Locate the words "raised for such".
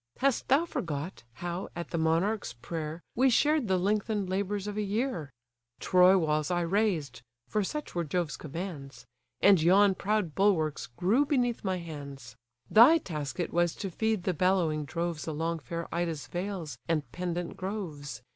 6.61-7.93